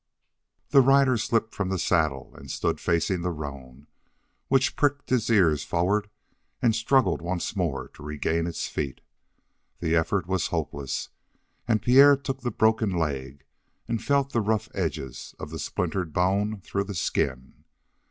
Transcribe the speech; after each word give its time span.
The 0.69 0.81
rider 0.81 1.15
slipped 1.15 1.53
from 1.53 1.69
the 1.69 1.77
saddle 1.77 2.33
and 2.35 2.49
stood 2.49 2.79
facing 2.79 3.21
the 3.21 3.29
roan, 3.29 3.85
which 4.47 4.75
pricked 4.75 5.11
its 5.11 5.29
ears 5.29 5.63
forward 5.63 6.09
and 6.59 6.73
struggled 6.75 7.21
once 7.21 7.55
more 7.55 7.87
to 7.89 8.01
regain 8.01 8.47
its 8.47 8.67
feet. 8.67 9.01
The 9.79 9.95
effort 9.95 10.25
was 10.25 10.47
hopeless, 10.47 11.09
and 11.67 11.83
Pierre 11.83 12.17
took 12.17 12.41
the 12.41 12.49
broken 12.49 12.89
leg 12.89 13.45
and 13.87 14.03
felt 14.03 14.31
the 14.33 14.41
rough 14.41 14.69
edges 14.73 15.35
of 15.37 15.51
the 15.51 15.59
splintered 15.59 16.13
bone 16.13 16.61
through 16.61 16.85
the 16.85 16.95
skin. 16.95 17.63